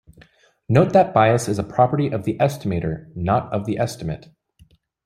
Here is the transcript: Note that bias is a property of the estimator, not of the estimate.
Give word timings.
Note 0.67 0.93
that 0.93 1.13
bias 1.13 1.47
is 1.47 1.59
a 1.59 1.63
property 1.63 2.07
of 2.07 2.23
the 2.23 2.35
estimator, 2.39 3.15
not 3.15 3.53
of 3.53 3.67
the 3.67 3.77
estimate. 3.77 4.29